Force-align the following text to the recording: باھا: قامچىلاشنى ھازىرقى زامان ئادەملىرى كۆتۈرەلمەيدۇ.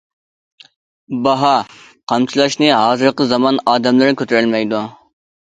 باھا: 1.27 1.51
قامچىلاشنى 2.13 2.71
ھازىرقى 2.77 3.29
زامان 3.35 3.61
ئادەملىرى 3.75 4.19
كۆتۈرەلمەيدۇ. 4.25 4.83